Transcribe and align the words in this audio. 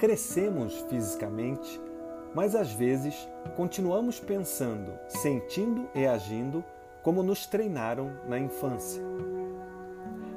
crescemos 0.00 0.74
fisicamente, 0.88 1.78
mas 2.34 2.56
às 2.56 2.72
vezes 2.72 3.28
continuamos 3.54 4.18
pensando, 4.18 4.98
sentindo 5.06 5.86
e 5.94 6.06
agindo 6.06 6.64
como 7.02 7.22
nos 7.22 7.46
treinaram 7.46 8.10
na 8.26 8.38
infância. 8.38 9.02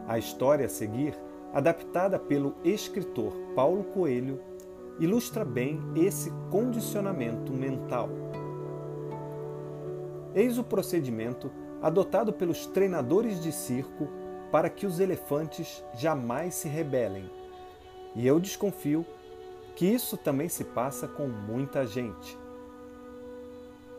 A 0.05 0.17
história 0.17 0.65
a 0.65 0.69
seguir, 0.69 1.17
adaptada 1.53 2.19
pelo 2.19 2.57
escritor 2.65 3.31
Paulo 3.55 3.85
Coelho, 3.85 4.41
ilustra 4.99 5.45
bem 5.45 5.79
esse 5.95 6.29
condicionamento 6.51 7.53
mental. 7.53 8.09
Eis 10.35 10.57
o 10.57 10.63
procedimento 10.63 11.49
adotado 11.81 12.33
pelos 12.33 12.65
treinadores 12.65 13.41
de 13.41 13.53
circo 13.53 14.09
para 14.51 14.69
que 14.69 14.85
os 14.85 14.99
elefantes 14.99 15.81
jamais 15.93 16.53
se 16.53 16.67
rebelem. 16.67 17.29
E 18.13 18.27
eu 18.27 18.41
desconfio 18.41 19.05
que 19.75 19.85
isso 19.85 20.17
também 20.17 20.49
se 20.49 20.63
passa 20.63 21.07
com 21.07 21.27
muita 21.27 21.85
gente. 21.85 22.37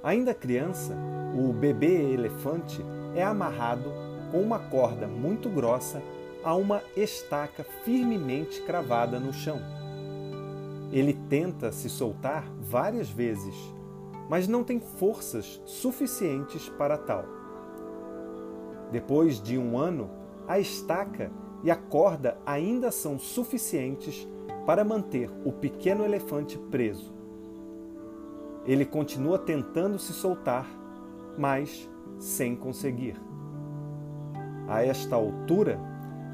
Ainda 0.03 0.35
criança, 0.35 0.95
o 1.35 1.53
bebê 1.53 2.13
elefante 2.13 2.85
é 3.15 3.25
amarrado 3.25 3.91
com 4.31 4.41
uma 4.41 4.59
corda 4.59 5.07
muito 5.07 5.49
grossa 5.49 6.03
a 6.43 6.55
uma 6.55 6.83
estaca 6.95 7.65
firmemente 7.85 8.61
cravada 8.63 9.19
no 9.19 9.33
chão. 9.33 9.61
Ele 10.93 11.15
tenta 11.29 11.73
se 11.73 11.89
soltar 11.89 12.45
várias 12.61 13.09
vezes, 13.09 13.55
mas 14.29 14.47
não 14.47 14.63
tem 14.63 14.79
forças 14.79 15.61
suficientes 15.65 16.69
para 16.69 16.99
tal. 16.99 17.25
Depois 18.93 19.43
de 19.43 19.57
um 19.57 19.79
ano, 19.79 20.11
a 20.47 20.61
estaca 20.61 21.33
e 21.63 21.71
a 21.71 21.77
corda 21.77 22.37
ainda 22.45 22.91
são 22.91 23.19
suficientes 23.19 24.29
para 24.67 24.85
manter 24.85 25.31
o 25.45 25.53
pequeno 25.53 26.05
elefante 26.05 26.59
preso. 26.59 27.13
Ele 28.67 28.85
continua 28.85 29.39
tentando 29.39 29.99
se 29.99 30.13
soltar, 30.13 30.67
mas 31.37 31.89
sem 32.19 32.57
conseguir. 32.57 33.17
A 34.67 34.83
esta 34.83 35.17
altura, 35.17 35.79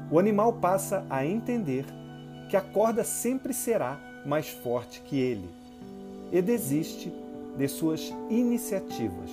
o 0.09 0.17
animal 0.17 0.53
passa 0.53 1.05
a 1.09 1.25
entender 1.25 1.85
que 2.49 2.55
a 2.55 2.61
corda 2.61 3.03
sempre 3.03 3.53
será 3.53 3.99
mais 4.25 4.49
forte 4.49 5.01
que 5.01 5.19
ele 5.19 5.49
e 6.31 6.41
desiste 6.41 7.13
de 7.57 7.67
suas 7.67 8.13
iniciativas. 8.29 9.29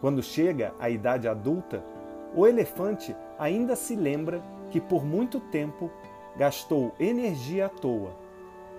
Quando 0.00 0.22
chega 0.22 0.72
à 0.80 0.88
idade 0.88 1.28
adulta, 1.28 1.82
o 2.34 2.46
elefante 2.46 3.14
ainda 3.38 3.76
se 3.76 3.94
lembra 3.94 4.42
que 4.70 4.80
por 4.80 5.04
muito 5.04 5.38
tempo 5.38 5.90
gastou 6.36 6.94
energia 6.98 7.66
à 7.66 7.68
toa, 7.68 8.12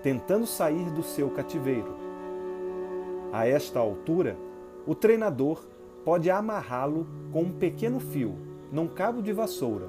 tentando 0.02 0.46
sair 0.46 0.90
do 0.90 1.02
seu 1.02 1.30
cativeiro. 1.30 1.94
A 3.32 3.46
esta 3.46 3.78
altura, 3.78 4.36
o 4.86 4.94
treinador 4.94 5.64
pode 6.04 6.30
amarrá-lo 6.30 7.06
com 7.32 7.42
um 7.42 7.52
pequeno 7.52 8.00
fio 8.00 8.34
num 8.70 8.88
cabo 8.88 9.22
de 9.22 9.32
vassoura, 9.32 9.88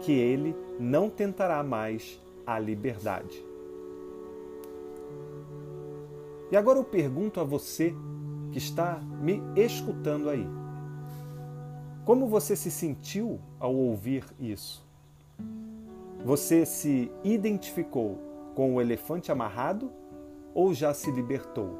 que 0.00 0.12
ele 0.12 0.56
não 0.78 1.08
tentará 1.08 1.62
mais 1.62 2.20
a 2.46 2.58
liberdade. 2.58 3.44
E 6.50 6.56
agora 6.56 6.78
eu 6.78 6.84
pergunto 6.84 7.40
a 7.40 7.44
você 7.44 7.94
que 8.52 8.58
está 8.58 9.00
me 9.20 9.42
escutando 9.56 10.30
aí: 10.30 10.46
como 12.04 12.28
você 12.28 12.54
se 12.54 12.70
sentiu 12.70 13.40
ao 13.58 13.74
ouvir 13.74 14.24
isso? 14.38 14.85
Você 16.26 16.66
se 16.66 17.08
identificou 17.22 18.18
com 18.56 18.74
o 18.74 18.80
elefante 18.80 19.30
amarrado 19.30 19.92
ou 20.52 20.74
já 20.74 20.92
se 20.92 21.08
libertou? 21.08 21.78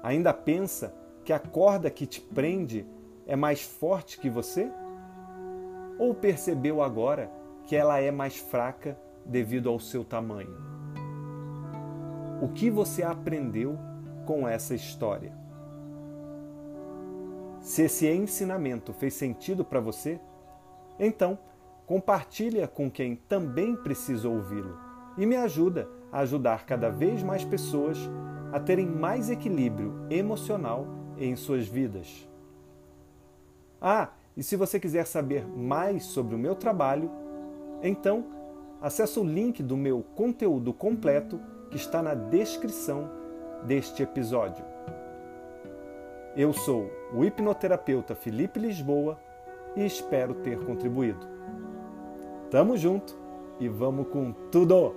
Ainda 0.00 0.32
pensa 0.32 0.94
que 1.24 1.32
a 1.32 1.40
corda 1.40 1.90
que 1.90 2.06
te 2.06 2.20
prende 2.20 2.86
é 3.26 3.34
mais 3.34 3.62
forte 3.62 4.16
que 4.16 4.30
você? 4.30 4.70
Ou 5.98 6.14
percebeu 6.14 6.80
agora 6.80 7.32
que 7.64 7.74
ela 7.74 7.98
é 7.98 8.12
mais 8.12 8.36
fraca 8.36 8.96
devido 9.26 9.68
ao 9.68 9.80
seu 9.80 10.04
tamanho? 10.04 10.56
O 12.40 12.46
que 12.46 12.70
você 12.70 13.02
aprendeu 13.02 13.76
com 14.24 14.46
essa 14.46 14.72
história? 14.72 15.36
Se 17.58 17.82
esse 17.82 18.08
ensinamento 18.08 18.92
fez 18.92 19.14
sentido 19.14 19.64
para 19.64 19.80
você, 19.80 20.20
então 20.96 21.36
compartilha 21.86 22.66
com 22.66 22.90
quem 22.90 23.16
também 23.16 23.76
precisa 23.76 24.28
ouvi-lo 24.28 24.78
e 25.16 25.26
me 25.26 25.36
ajuda 25.36 25.88
a 26.10 26.20
ajudar 26.20 26.64
cada 26.66 26.90
vez 26.90 27.22
mais 27.22 27.44
pessoas 27.44 27.98
a 28.52 28.60
terem 28.60 28.86
mais 28.86 29.30
equilíbrio 29.30 30.06
emocional 30.10 30.86
em 31.18 31.34
suas 31.36 31.66
vidas. 31.66 32.28
Ah, 33.80 34.10
e 34.36 34.42
se 34.42 34.56
você 34.56 34.78
quiser 34.78 35.06
saber 35.06 35.46
mais 35.46 36.04
sobre 36.04 36.34
o 36.34 36.38
meu 36.38 36.54
trabalho, 36.54 37.10
então 37.82 38.24
acesse 38.80 39.18
o 39.18 39.24
link 39.24 39.62
do 39.62 39.76
meu 39.76 40.02
conteúdo 40.14 40.72
completo 40.72 41.40
que 41.70 41.76
está 41.76 42.02
na 42.02 42.14
descrição 42.14 43.10
deste 43.64 44.02
episódio. 44.02 44.64
Eu 46.36 46.52
sou 46.52 46.90
o 47.12 47.24
hipnoterapeuta 47.24 48.14
Felipe 48.14 48.58
Lisboa 48.58 49.18
e 49.76 49.84
espero 49.84 50.34
ter 50.34 50.58
contribuído. 50.64 51.26
Tamo 52.52 52.76
junto 52.76 53.16
e 53.58 53.66
vamos 53.66 54.08
com 54.08 54.30
tudo! 54.50 54.94